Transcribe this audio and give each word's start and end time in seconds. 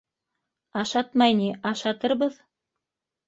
—Ашатмай 0.83 1.35
ни, 1.41 1.49
ашатырбыҙ. 1.73 2.39